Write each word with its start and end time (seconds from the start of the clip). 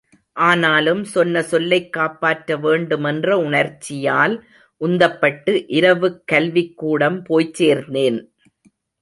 ஆனாலும் 0.37 1.03
சொன்ன 1.03 1.41
சொல்லைக் 1.43 1.93
காப்பாற்ற 1.93 2.57
வேண்டுமென்ற 2.57 3.37
உண்ர்ச்சியால் 3.43 4.35
உந்தப்பட்டு 4.81 5.63
இரவுக் 5.67 6.23
கல்விக்கூடம் 6.31 7.23
போய்ச் 7.23 7.63
சேர்ந்தேன். 7.63 8.19